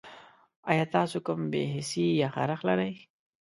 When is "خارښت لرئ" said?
2.35-2.91